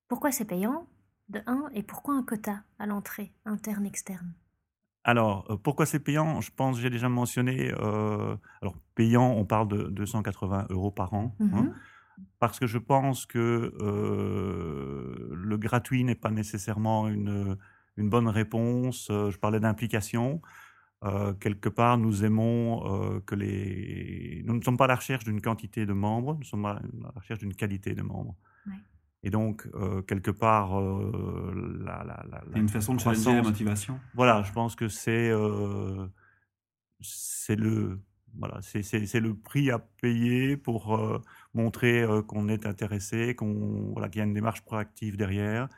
Pourquoi 0.08 0.30
c'est 0.32 0.44
payant, 0.44 0.86
de 1.28 1.40
1, 1.46 1.70
et 1.74 1.82
pourquoi 1.82 2.14
un 2.14 2.22
quota 2.22 2.62
à 2.78 2.86
l'entrée, 2.86 3.32
interne, 3.44 3.84
externe? 3.84 4.32
Alors, 5.02 5.50
euh, 5.50 5.56
pourquoi 5.56 5.86
c'est 5.86 5.98
payant? 5.98 6.40
Je 6.40 6.50
pense, 6.50 6.78
j'ai 6.78 6.88
déjà 6.88 7.08
mentionné, 7.08 7.72
euh, 7.78 8.36
alors 8.62 8.76
payant, 8.94 9.32
on 9.32 9.44
parle 9.44 9.68
de 9.68 9.82
280 9.88 10.66
euros 10.70 10.90
par 10.90 11.12
an, 11.14 11.36
hein, 11.40 11.44
mmh 11.44 11.74
parce 12.38 12.60
que 12.60 12.68
je 12.68 12.78
pense 12.78 13.26
que 13.26 13.74
le 15.32 15.58
gratuit 15.58 16.04
n'est 16.04 16.14
pas 16.14 16.30
nécessairement 16.30 17.08
une, 17.08 17.58
une 17.96 18.08
bonne 18.08 18.28
réponse. 18.28 19.08
Euh, 19.10 19.30
je 19.30 19.38
parlais 19.38 19.60
d'implication. 19.60 20.40
Euh, 21.04 21.34
quelque 21.34 21.68
part, 21.68 21.98
nous 21.98 22.24
aimons 22.24 22.82
euh, 22.86 23.20
que 23.20 23.34
les. 23.34 24.42
Nous 24.46 24.54
ne 24.54 24.62
sommes 24.62 24.76
pas 24.76 24.84
à 24.84 24.88
la 24.88 24.96
recherche 24.96 25.24
d'une 25.24 25.40
quantité 25.40 25.86
de 25.86 25.92
membres, 25.92 26.36
nous 26.38 26.44
sommes 26.44 26.64
à 26.64 26.80
la 27.02 27.10
recherche 27.14 27.40
d'une 27.40 27.54
qualité 27.54 27.94
de 27.94 28.02
membres. 28.02 28.36
Et 29.26 29.30
donc, 29.30 29.66
quelque 30.06 30.30
part, 30.30 30.78
la, 30.78 32.04
la, 32.04 32.26
la, 32.30 32.58
une 32.58 32.68
façon 32.68 32.94
de 32.94 33.00
challenger 33.00 33.36
la 33.36 33.42
motivation. 33.42 33.98
Voilà, 34.12 34.42
je 34.42 34.52
pense 34.52 34.76
que 34.76 34.88
c'est 34.88 35.32
c'est 37.00 37.56
le 37.56 38.00
voilà, 38.38 38.60
c'est 38.60 39.20
le 39.20 39.34
prix 39.34 39.70
à 39.70 39.78
payer 39.78 40.58
pour 40.58 41.22
montrer 41.54 42.04
qu'on 42.26 42.48
est 42.48 42.66
intéressé, 42.66 43.34
qu'on 43.34 43.92
voilà, 43.92 44.10
qu'il 44.10 44.18
y 44.18 44.22
a 44.22 44.26
une 44.26 44.34
démarche 44.34 44.60
proactive 44.60 45.16
derrière, 45.16 45.70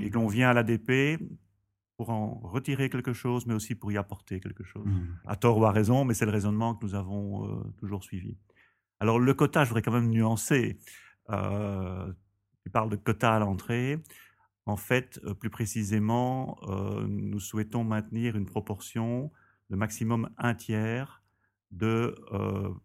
et 0.00 0.08
qu'on 0.08 0.28
vient 0.28 0.50
à 0.50 0.52
l'ADP 0.52 1.18
pour 2.02 2.10
en 2.10 2.40
retirer 2.42 2.90
quelque 2.90 3.12
chose, 3.12 3.46
mais 3.46 3.54
aussi 3.54 3.76
pour 3.76 3.92
y 3.92 3.96
apporter 3.96 4.40
quelque 4.40 4.64
chose. 4.64 4.86
Mmh. 4.86 5.18
À 5.24 5.36
tort 5.36 5.58
ou 5.58 5.64
à 5.66 5.70
raison, 5.70 6.04
mais 6.04 6.14
c'est 6.14 6.24
le 6.24 6.32
raisonnement 6.32 6.74
que 6.74 6.84
nous 6.84 6.96
avons 6.96 7.46
euh, 7.46 7.62
toujours 7.78 8.02
suivi. 8.02 8.36
Alors 8.98 9.20
le 9.20 9.34
quota, 9.34 9.62
je 9.62 9.68
voudrais 9.68 9.82
quand 9.82 9.92
même 9.92 10.10
nuancer. 10.10 10.78
Euh, 11.30 12.12
tu 12.64 12.70
parles 12.70 12.90
de 12.90 12.96
quota 12.96 13.36
à 13.36 13.38
l'entrée. 13.38 14.02
En 14.66 14.76
fait, 14.76 15.20
euh, 15.24 15.32
plus 15.32 15.48
précisément, 15.50 16.58
euh, 16.64 17.06
nous 17.06 17.38
souhaitons 17.38 17.84
maintenir 17.84 18.36
une 18.36 18.46
proportion 18.46 19.30
de 19.70 19.76
maximum 19.76 20.28
un 20.38 20.54
tiers 20.54 21.22
de 21.70 22.16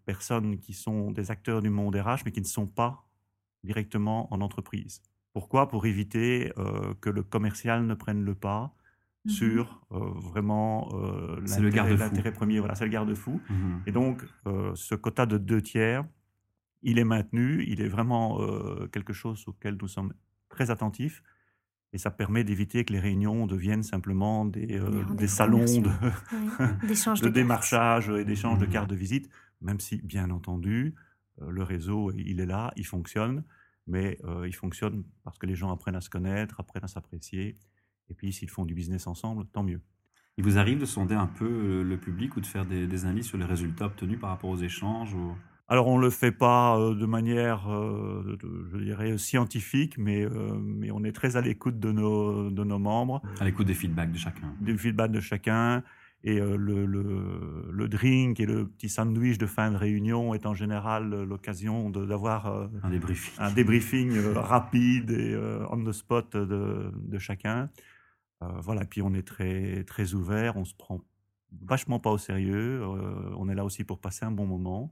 personnes 0.05 0.59
qui 0.59 0.73
sont 0.73 1.11
des 1.11 1.29
acteurs 1.31 1.63
du 1.63 1.71
monde 1.71 1.95
RH, 1.95 2.21
mais 2.23 2.31
qui 2.31 2.39
ne 2.39 2.45
sont 2.45 2.67
pas 2.67 3.07
directement 3.63 4.31
en 4.31 4.41
entreprise. 4.41 5.01
Pourquoi? 5.33 5.67
Pour 5.67 5.85
éviter 5.85 6.53
que 7.01 7.09
le 7.09 7.21
commercial 7.21 7.85
ne 7.85 7.95
prenne 7.95 8.23
le 8.23 8.33
pas 8.33 8.73
Mmh 9.27 9.29
sur 9.29 9.81
euh, 9.91 9.99
vraiment 10.15 10.89
euh, 10.93 11.41
l'intérêt 11.41 12.31
premier. 12.31 12.59
Voilà, 12.59 12.75
c'est 12.75 12.85
le 12.85 12.91
garde-fou. 12.91 13.41
Mmh 13.49 13.55
Et 13.85 13.91
donc, 13.91 14.23
euh, 14.45 14.71
ce 14.75 14.95
quota 14.95 15.25
de 15.25 15.37
deux 15.37 15.61
tiers, 15.61 16.05
il 16.81 16.97
est 16.97 17.03
maintenu. 17.03 17.65
Il 17.67 17.81
est 17.81 17.87
vraiment 17.89 18.39
quelque 18.91 19.13
chose 19.13 19.43
auquel 19.47 19.77
nous 19.81 19.87
sommes 19.87 20.13
très 20.49 20.71
attentifs. 20.71 21.23
Et 21.93 21.97
ça 21.97 22.11
permet 22.11 22.43
d'éviter 22.43 22.85
que 22.85 22.93
les 22.93 22.99
réunions 22.99 23.47
deviennent 23.47 23.83
simplement 23.83 24.45
des, 24.45 24.79
des 25.15 25.27
salons 25.27 25.63
de, 25.63 25.89
de, 27.21 27.29
démarchage 27.29 28.09
et 28.09 28.25
d'échange 28.25 28.59
de 28.59 28.65
mmh 28.65 28.69
cartes 28.69 28.89
de 28.89 28.95
visite, 28.95 29.29
même 29.61 29.79
si, 29.79 30.01
bien 30.03 30.29
entendu, 30.29 30.95
le 31.41 31.63
réseau, 31.63 32.11
il 32.11 32.39
est 32.39 32.45
là, 32.45 32.71
il 32.75 32.85
fonctionne, 32.85 33.43
mais 33.87 34.19
il 34.45 34.53
fonctionne 34.53 35.03
parce 35.23 35.37
que 35.37 35.45
les 35.45 35.55
gens 35.55 35.71
apprennent 35.71 35.95
à 35.95 36.01
se 36.01 36.09
connaître, 36.09 36.59
apprennent 36.59 36.83
à 36.83 36.89
s'apprécier, 36.89 37.55
et 38.09 38.13
puis, 38.13 38.31
s'ils 38.33 38.49
font 38.49 38.65
du 38.65 38.73
business 38.73 39.07
ensemble, 39.07 39.45
tant 39.53 39.63
mieux. 39.63 39.81
Il 40.37 40.43
vous 40.43 40.59
arrive 40.59 40.77
de 40.77 40.85
sonder 40.85 41.15
un 41.15 41.25
peu 41.25 41.45
euh, 41.45 41.83
le 41.83 41.97
public 41.97 42.37
ou 42.37 42.41
de 42.41 42.45
faire 42.45 42.65
des, 42.65 42.85
des 42.85 43.05
analyses 43.05 43.25
sur 43.25 43.39
les 43.39 43.45
résultats 43.45 43.87
obtenus 43.87 44.19
par 44.19 44.29
rapport 44.29 44.51
aux 44.51 44.57
échanges 44.57 45.13
ou... 45.15 45.35
Alors, 45.69 45.87
on 45.87 45.97
ne 45.97 46.03
le 46.03 46.11
fait 46.11 46.31
pas 46.31 46.77
euh, 46.77 46.95
de 46.95 47.05
manière, 47.05 47.67
euh, 47.69 48.37
je 48.71 48.77
dirais, 48.77 49.17
scientifique, 49.17 49.97
mais, 49.97 50.25
mais 50.61 50.91
on 50.91 51.03
est 51.03 51.11
très 51.11 51.35
à 51.35 51.41
l'écoute 51.41 51.79
de 51.79 51.91
nos, 51.91 52.51
de 52.51 52.63
nos 52.63 52.79
membres. 52.79 53.21
À 53.39 53.45
l'écoute 53.45 53.67
des 53.67 53.73
feedbacks 53.73 54.11
de 54.11 54.17
chacun. 54.17 54.53
Des 54.61 54.77
feedbacks 54.77 55.11
de 55.11 55.19
chacun. 55.19 55.83
Et 56.23 56.39
le, 56.39 56.85
le, 56.85 57.69
le, 57.71 57.87
drink 57.87 58.39
et 58.39 58.45
le 58.45 58.67
petit 58.67 58.89
sandwich 58.89 59.37
de 59.37 59.45
fin 59.45 59.71
de 59.71 59.77
réunion 59.77 60.33
est 60.33 60.45
en 60.45 60.53
général 60.53 61.23
l'occasion 61.23 61.89
d'avoir 61.89 62.69
un 62.83 62.89
débriefing, 62.89 63.33
un 63.37 63.51
débriefing 63.51 64.17
rapide 64.33 65.11
et 65.11 65.37
on 65.69 65.83
the 65.83 65.91
spot 65.91 66.35
de, 66.35 66.91
de 66.95 67.17
chacun. 67.19 67.69
Euh, 68.43 68.59
voilà, 68.59 68.85
puis 68.85 69.01
on 69.01 69.13
est 69.13 69.27
très, 69.27 69.83
très 69.83 70.13
ouvert, 70.13 70.57
on 70.57 70.65
se 70.65 70.75
prend 70.75 71.01
vachement 71.61 71.99
pas 71.99 72.11
au 72.11 72.17
sérieux, 72.17 72.81
euh, 72.83 73.33
on 73.37 73.49
est 73.49 73.55
là 73.55 73.65
aussi 73.65 73.83
pour 73.83 73.99
passer 73.99 74.25
un 74.25 74.31
bon 74.31 74.45
moment. 74.45 74.91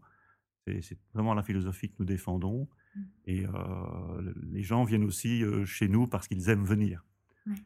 C'est 0.67 0.97
vraiment 1.13 1.35
la 1.35 1.43
philosophie 1.43 1.89
que 1.89 1.95
nous 1.99 2.05
défendons. 2.05 2.67
Mmh. 2.95 3.01
Et 3.25 3.45
euh, 3.45 4.33
les 4.51 4.63
gens 4.63 4.83
viennent 4.83 5.03
aussi 5.03 5.43
chez 5.65 5.87
nous 5.87 6.07
parce 6.07 6.27
qu'ils 6.27 6.49
aiment 6.49 6.65
venir. 6.65 7.05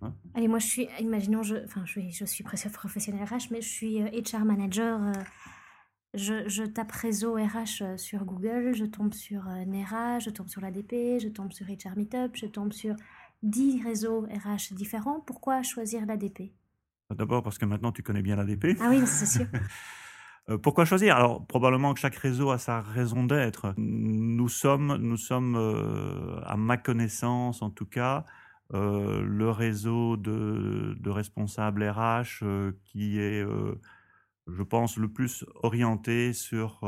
Hein 0.01 0.13
Allez, 0.33 0.49
moi 0.49 0.59
je 0.59 0.65
suis, 0.65 0.87
imaginons, 0.99 1.41
je, 1.41 1.55
enfin, 1.63 1.85
je, 1.85 1.91
suis, 1.91 2.11
je 2.11 2.25
suis 2.25 2.43
professionnel 2.43 3.23
RH, 3.23 3.51
mais 3.51 3.61
je 3.61 3.69
suis 3.69 4.01
HR 4.01 4.43
manager. 4.43 4.99
je, 6.13 6.49
je, 6.49 6.63
tape 6.63 6.91
réseau 6.91 7.35
RH 7.35 7.97
sur 7.97 8.25
Google, 8.25 8.73
je 8.73 8.83
tombe 8.83 9.13
sur 9.13 9.45
NERA, 9.45 10.19
je 10.19 10.29
tombe 10.29 10.49
sur 10.49 10.59
l'ADP, 10.59 11.21
je 11.21 11.29
tombe 11.29 11.53
sur 11.53 11.67
HR 11.67 11.95
Meetup, 11.95 12.35
je 12.35 12.47
tombe 12.47 12.73
sur 12.73 12.97
10 13.43 13.83
réseaux 13.83 14.21
RH 14.21 14.73
différents, 14.73 15.19
pourquoi 15.21 15.63
choisir 15.63 16.05
l'ADP 16.05 16.51
D'abord 17.15 17.41
parce 17.41 17.57
que 17.57 17.65
maintenant 17.65 17.91
tu 17.91 18.03
connais 18.03 18.21
bien 18.21 18.35
l'ADP. 18.35 18.77
Ah 18.79 18.89
oui, 18.89 19.05
c'est 19.05 19.25
sûr. 19.25 19.45
Euh, 20.49 20.57
pourquoi 20.57 20.83
choisir? 20.83 21.15
Alors 21.15 21.45
probablement 21.45 21.93
que 21.93 21.99
chaque 21.99 22.15
réseau 22.15 22.49
a 22.49 22.57
sa 22.57 22.81
raison 22.81 23.23
d'être. 23.23 23.75
Nous 23.77 24.49
sommes, 24.49 24.95
nous 24.95 25.17
sommes 25.17 25.55
euh, 25.55 26.41
à 26.43 26.57
ma 26.57 26.77
connaissance 26.77 27.61
en 27.61 27.69
tout 27.69 27.85
cas, 27.85 28.25
euh, 28.73 29.21
le 29.21 29.51
réseau 29.51 30.17
de, 30.17 30.97
de 30.99 31.09
responsables 31.11 31.83
RH 31.87 32.43
qui 32.83 33.19
est, 33.19 33.45
je 34.47 34.63
pense, 34.63 34.97
le 34.97 35.09
plus 35.09 35.45
orienté 35.61 36.33
sur, 36.33 36.79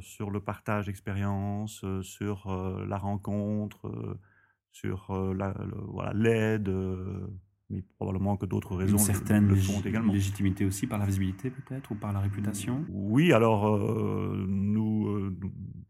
sur 0.00 0.30
le 0.30 0.40
partage 0.40 0.86
d'expérience, 0.86 1.84
sur 2.02 2.48
la 2.84 2.98
rencontre 2.98 4.18
sur 4.72 5.10
euh, 5.10 5.34
l'aide, 6.14 6.68
euh, 6.68 7.26
mais 7.70 7.82
probablement 7.96 8.36
que 8.36 8.46
d'autres 8.46 8.76
raisons 8.76 8.96
Une 8.96 9.02
certaine 9.02 9.48
le, 9.48 9.56
font 9.56 9.80
également. 9.80 10.12
légitimité 10.12 10.64
aussi 10.64 10.86
par 10.86 10.98
la 10.98 11.06
visibilité 11.06 11.50
peut-être 11.50 11.90
ou 11.90 11.94
par 11.94 12.12
la 12.12 12.20
réputation? 12.20 12.84
Oui, 12.88 13.32
alors 13.32 13.68
euh, 13.68 14.44
nous, 14.48 15.36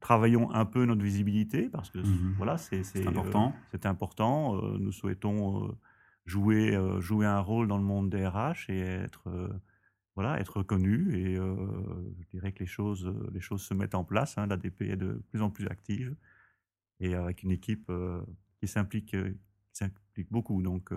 travaillons 0.01 0.51
un 0.53 0.65
peu 0.65 0.85
notre 0.85 1.03
visibilité 1.03 1.69
parce 1.69 1.91
que 1.91 1.99
mmh 1.99 2.35
voilà, 2.37 2.59
c'est 2.59 3.07
important. 3.07 3.55
c'est 3.71 3.87
important. 3.87 4.61
nous 4.79 4.93
souhaitons 4.93 5.77
jouer, 6.27 6.77
jouer 6.99 7.27
un 7.27 7.41
rôle 7.41 7.69
dans 7.69 7.79
le 7.79 7.85
monde 7.85 8.11
des 8.11 8.27
RH 8.27 8.71
et 8.71 8.81
être, 8.81 9.29
voilà, 10.17 10.41
être 10.41 10.59
reconnu. 10.59 11.15
Et 11.17 11.37
je 11.37 12.29
dirais 12.31 12.53
que 12.53 12.61
les 12.61 12.67
choses, 12.67 13.13
les 13.33 13.41
choses 13.41 13.63
se 13.63 13.75
mettent 13.75 13.95
en 13.95 14.05
place. 14.05 14.37
Hein. 14.37 14.47
L'ADP 14.47 14.83
est 14.83 14.97
de 14.97 15.23
plus 15.31 15.43
en 15.43 15.51
plus 15.51 15.67
active 15.69 16.15
et 17.01 17.15
avec 17.15 17.45
une 17.45 17.53
équipe 17.53 17.91
qui 18.61 18.69
s'implique 18.69 19.15
beaucoup. 20.31 20.63
Donc, 20.63 20.93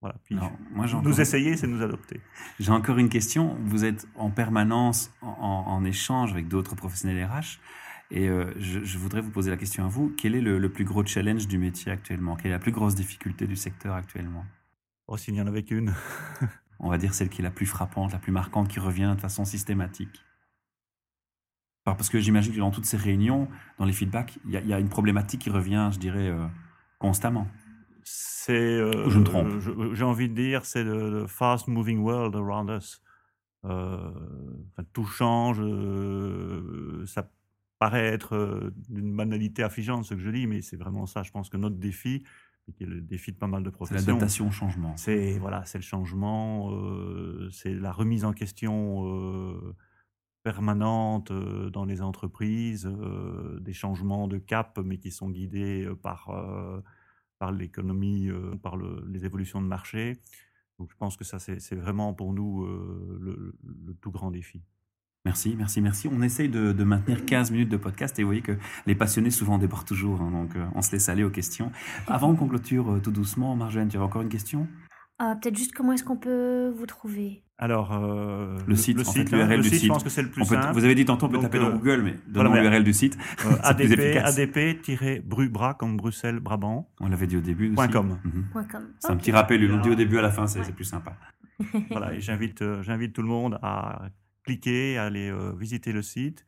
voilà. 0.00 0.16
Puis, 0.24 0.36
moi, 0.72 0.86
nous 1.02 1.20
essayer, 1.20 1.56
c'est 1.56 1.66
nous 1.66 1.82
adopter. 1.82 2.20
J'ai 2.60 2.72
encore 2.72 2.98
une 2.98 3.08
question. 3.08 3.56
Vous 3.64 3.84
êtes 3.84 4.06
en 4.14 4.30
permanence 4.30 5.10
en, 5.22 5.64
en 5.66 5.84
échange 5.84 6.32
avec 6.32 6.48
d'autres 6.48 6.74
professionnels 6.76 7.24
RH. 7.24 7.58
Et 8.10 8.28
euh, 8.28 8.52
je, 8.58 8.98
voudrais 8.98 9.20
vous 9.20 9.30
poser 9.30 9.50
la 9.50 9.56
question 9.56 9.84
à 9.84 9.88
vous. 9.88 10.14
Quel 10.16 10.34
est 10.34 10.40
le, 10.40 10.68
plus 10.68 10.84
gros 10.84 11.04
challenge 11.04 11.48
du 11.48 11.58
métier 11.58 11.90
actuellement? 11.90 12.36
Quelle 12.36 12.52
est 12.52 12.54
la 12.54 12.60
plus 12.60 12.72
grosse 12.72 12.94
difficulté 12.94 13.46
du 13.46 13.56
secteur 13.56 13.94
actuellement? 13.94 14.44
Oh, 15.08 15.16
s'il 15.16 15.34
n'y 15.34 15.40
en 15.40 15.46
avait 15.46 15.64
qu'une. 15.64 15.92
On 16.78 16.90
va 16.90 16.98
dire 16.98 17.14
celle 17.14 17.30
qui 17.30 17.40
est 17.40 17.44
la 17.44 17.50
plus 17.50 17.66
frappante, 17.66 18.12
la 18.12 18.18
plus 18.18 18.32
marquante, 18.32 18.68
qui 18.68 18.80
revient 18.80 19.12
de 19.16 19.20
façon 19.20 19.44
systématique. 19.44 20.22
Parce 21.94 22.08
que 22.08 22.18
j'imagine 22.18 22.52
que 22.52 22.58
dans 22.58 22.70
toutes 22.70 22.84
ces 22.84 22.96
réunions, 22.96 23.48
dans 23.78 23.84
les 23.84 23.92
feedbacks, 23.92 24.38
il 24.44 24.50
y, 24.50 24.72
a 24.72 24.80
une 24.80 24.88
problématique 24.88 25.42
qui 25.42 25.50
revient, 25.50 25.90
je 25.92 25.98
dirais, 25.98 26.28
euh, 26.28 26.46
constamment. 26.98 27.46
C'est. 28.02 28.52
Euh, 28.52 29.08
je 29.08 29.18
me 29.18 29.24
trompe. 29.24 29.48
J'ai 29.94 30.04
envie 30.04 30.28
de 30.28 30.34
dire, 30.34 30.64
c'est 30.64 30.84
le, 30.84 31.26
fast 31.26 31.68
moving 31.68 31.98
world 31.98 32.34
around 32.34 32.70
us. 32.70 33.02
tout 34.92 35.06
change, 35.06 35.58
ça 37.06 37.28
paraît 37.78 38.06
être 38.06 38.34
euh, 38.34 38.72
d'une 38.88 39.14
banalité 39.14 39.62
affligeante 39.62 40.04
ce 40.04 40.14
que 40.14 40.20
je 40.20 40.30
dis, 40.30 40.46
mais 40.46 40.62
c'est 40.62 40.76
vraiment 40.76 41.06
ça. 41.06 41.22
Je 41.22 41.30
pense 41.30 41.48
que 41.48 41.56
notre 41.56 41.76
défi, 41.76 42.24
qui 42.76 42.84
est 42.84 42.86
le 42.86 43.00
défi 43.00 43.32
de 43.32 43.36
pas 43.36 43.46
mal 43.46 43.62
de 43.62 43.70
professions, 43.70 44.00
c'est 44.00 44.06
l'adaptation 44.06 44.48
au 44.48 44.50
changement. 44.50 44.96
C'est 44.96 45.38
voilà, 45.38 45.64
c'est 45.66 45.78
le 45.78 45.84
changement, 45.84 46.72
euh, 46.72 47.48
c'est 47.52 47.74
la 47.74 47.92
remise 47.92 48.24
en 48.24 48.32
question 48.32 49.06
euh, 49.06 49.74
permanente 50.46 51.32
dans 51.32 51.84
les 51.84 52.02
entreprises, 52.02 52.88
des 53.60 53.72
changements 53.72 54.28
de 54.28 54.38
cap, 54.38 54.78
mais 54.84 54.98
qui 54.98 55.10
sont 55.10 55.28
guidés 55.28 55.88
par 56.02 56.30
par 57.40 57.50
l'économie, 57.50 58.30
par 58.62 58.76
les 58.76 59.24
évolutions 59.24 59.60
de 59.60 59.66
marché. 59.66 60.20
Donc 60.78 60.90
je 60.92 60.96
pense 60.96 61.16
que 61.16 61.24
ça 61.24 61.40
c'est 61.40 61.74
vraiment 61.74 62.14
pour 62.14 62.32
nous 62.32 62.64
le 62.64 63.96
tout 64.00 64.12
grand 64.12 64.30
défi. 64.30 64.62
Merci, 65.26 65.56
merci, 65.58 65.80
merci. 65.80 66.08
On 66.08 66.22
essaye 66.22 66.48
de, 66.48 66.84
maintenir 66.84 67.24
15 67.24 67.50
minutes 67.50 67.68
de 67.68 67.76
podcast 67.76 68.16
et 68.16 68.22
vous 68.22 68.28
voyez 68.28 68.42
que 68.42 68.56
les 68.86 68.94
passionnés 68.94 69.32
souvent 69.32 69.58
débordent 69.58 69.84
toujours, 69.84 70.22
hein, 70.22 70.30
donc 70.30 70.54
euh, 70.54 70.64
on 70.76 70.82
se 70.82 70.92
laisse 70.92 71.08
aller 71.08 71.24
aux 71.24 71.30
questions. 71.30 71.72
Avant 72.06 72.32
qu'on 72.36 72.46
clôture 72.46 72.92
euh, 72.92 73.00
tout 73.00 73.10
doucement, 73.10 73.56
Marjolaine, 73.56 73.88
tu 73.88 73.96
as 73.96 74.02
encore 74.02 74.22
une 74.22 74.28
question? 74.28 74.68
Euh, 75.20 75.34
Peut-être 75.36 75.56
juste 75.56 75.72
comment 75.72 75.92
est-ce 75.92 76.04
qu'on 76.04 76.16
peut 76.16 76.72
vous 76.76 76.86
trouver? 76.86 77.42
Alors, 77.58 77.98
le 78.66 78.76
site, 78.76 79.00
en 79.00 79.10
fait, 79.10 79.30
l'URL 79.30 79.62
du 79.62 79.70
site. 79.70 79.84
Je 79.84 79.88
pense 79.88 80.04
que 80.04 80.10
c'est 80.10 80.22
le 80.22 80.28
plus 80.28 80.44
simple. 80.44 80.74
Vous 80.74 80.84
avez 80.84 80.94
dit 80.94 81.06
tantôt, 81.06 81.24
on 81.24 81.30
peut 81.30 81.40
taper 81.40 81.58
dans 81.58 81.70
Google, 81.70 82.02
mais 82.02 82.14
donnons 82.28 82.52
l'URL 82.52 82.84
du 82.84 82.92
site. 82.92 83.16
ADP, 83.62 84.18
ADP-Brubra 84.22 85.72
comme 85.72 85.96
Bruxelles, 85.96 86.38
Brabant. 86.38 86.90
On 87.00 87.08
l'avait 87.08 87.26
dit 87.26 87.38
au 87.38 87.40
début. 87.40 87.72
Point 87.72 87.88
.com. 87.88 88.18
Mhm. 88.24 88.66
C'est 88.98 89.10
un 89.10 89.16
petit 89.16 89.32
rappel, 89.32 89.62
ils 89.62 89.70
l'ont 89.70 89.80
dit 89.80 89.90
au 89.90 89.94
début, 89.94 90.18
à 90.18 90.22
la 90.22 90.30
fin, 90.30 90.46
c'est 90.46 90.70
plus 90.74 90.84
sympa. 90.84 91.16
voilà, 91.90 92.12
et 92.12 92.20
j'invite, 92.20 92.62
j'invite 92.82 93.14
tout 93.14 93.22
le 93.22 93.28
monde 93.28 93.58
à 93.62 94.10
cliquer, 94.46 94.96
aller 94.96 95.28
euh, 95.30 95.52
visiter 95.58 95.92
le 95.92 96.02
site 96.02 96.46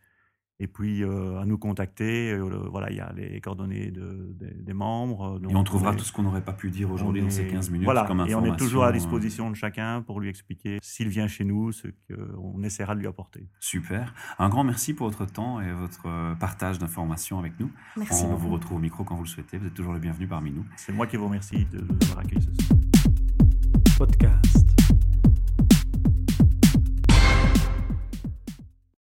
et 0.60 0.66
puis 0.66 1.02
euh, 1.02 1.40
à 1.40 1.44
nous 1.46 1.58
contacter. 1.58 2.32
Euh, 2.32 2.68
voilà, 2.70 2.90
il 2.90 2.96
y 2.96 3.00
a 3.00 3.12
les 3.16 3.40
coordonnées 3.40 3.90
de, 3.90 4.34
des 4.38 4.72
membres. 4.72 5.40
et 5.48 5.54
on 5.54 5.64
trouvera 5.64 5.94
tout 5.94 6.04
ce 6.04 6.12
qu'on 6.12 6.22
n'aurait 6.22 6.44
pas 6.44 6.52
pu 6.52 6.70
dire 6.70 6.90
aujourd'hui 6.90 7.22
dans 7.22 7.30
ces 7.30 7.46
15 7.46 7.70
minutes 7.70 7.84
voilà, 7.84 8.04
comme 8.04 8.24
Et 8.26 8.34
on 8.34 8.44
est 8.44 8.56
toujours 8.56 8.84
à 8.84 8.92
disposition 8.92 9.50
de 9.50 9.54
chacun 9.54 10.02
pour 10.02 10.20
lui 10.20 10.28
expliquer 10.28 10.78
s'il 10.82 11.08
vient 11.08 11.28
chez 11.28 11.44
nous, 11.44 11.72
ce 11.72 11.88
qu'on 12.08 12.62
essaiera 12.62 12.94
de 12.94 13.00
lui 13.00 13.06
apporter. 13.06 13.48
Super. 13.60 14.14
Un 14.38 14.48
grand 14.48 14.64
merci 14.64 14.94
pour 14.94 15.08
votre 15.08 15.26
temps 15.26 15.60
et 15.60 15.72
votre 15.72 16.36
partage 16.38 16.78
d'informations 16.78 17.38
avec 17.38 17.58
nous. 17.60 17.71
Merci 17.97 18.25
on 18.25 18.34
vous 18.34 18.50
retrouve 18.50 18.76
au 18.76 18.80
micro 18.80 19.04
quand 19.04 19.14
vous 19.14 19.25
le 19.25 19.28
souhaitez. 19.28 19.58
Vous 19.58 19.66
êtes 19.66 19.75
toujours 19.75 19.92
le 19.92 19.99
bienvenu 19.99 20.26
parmi 20.26 20.50
nous. 20.50 20.64
C'est 20.76 20.92
moi 20.92 21.06
qui 21.06 21.16
vous 21.16 21.26
remercie 21.26 21.66
de 21.66 21.78
nous 21.78 22.10
avoir 22.10 22.21
accueillis 22.21 22.42
ce 22.42 22.66
soir. 22.66 22.78
Podcast. 23.99 24.37